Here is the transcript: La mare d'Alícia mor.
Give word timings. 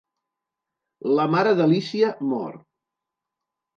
La 1.19 1.27
mare 1.35 1.53
d'Alícia 1.59 2.09
mor. 2.33 2.59